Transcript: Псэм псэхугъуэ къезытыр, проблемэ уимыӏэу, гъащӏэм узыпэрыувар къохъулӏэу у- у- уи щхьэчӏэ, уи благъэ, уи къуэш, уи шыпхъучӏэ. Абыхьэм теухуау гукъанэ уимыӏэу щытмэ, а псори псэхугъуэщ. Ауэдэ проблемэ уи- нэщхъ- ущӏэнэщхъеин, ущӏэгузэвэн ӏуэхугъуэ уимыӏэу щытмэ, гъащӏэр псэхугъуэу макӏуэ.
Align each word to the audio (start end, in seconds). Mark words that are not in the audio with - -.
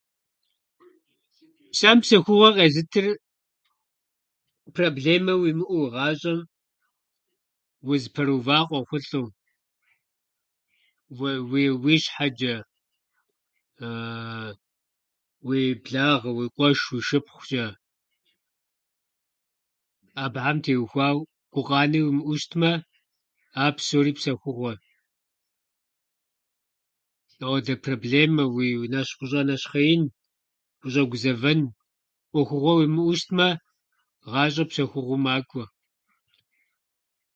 Псэм 1.71 1.97
псэхугъуэ 2.01 2.49
къезытыр, 2.57 3.05
проблемэ 4.75 5.33
уимыӏэу, 5.37 5.91
гъащӏэм 5.93 6.39
узыпэрыувар 7.89 8.63
къохъулӏэу 8.69 9.25
у- 11.21 11.43
у- 11.53 11.79
уи 11.83 11.95
щхьэчӏэ, 12.03 12.55
уи 15.47 15.61
благъэ, 15.83 16.29
уи 16.37 16.45
къуэш, 16.55 16.79
уи 16.91 17.01
шыпхъучӏэ. 17.07 17.65
Абыхьэм 20.23 20.57
теухуау 20.63 21.17
гукъанэ 21.53 21.99
уимыӏэу 22.01 22.39
щытмэ, 22.41 22.71
а 23.63 23.65
псори 23.75 24.11
псэхугъуэщ. 24.17 24.81
Ауэдэ 27.45 27.73
проблемэ 27.85 28.43
уи- 28.55 28.89
нэщхъ- 28.93 29.19
ущӏэнэщхъеин, 29.23 30.03
ущӏэгузэвэн 30.85 31.59
ӏуэхугъуэ 32.31 32.73
уимыӏэу 32.77 33.17
щытмэ, 33.19 33.47
гъащӏэр 34.31 34.67
псэхугъуэу 34.69 35.23
макӏуэ. 35.25 35.65